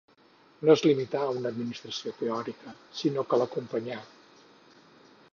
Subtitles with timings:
[0.67, 3.99] no es limità a una admiració teòrica, sinó que l'acompanyà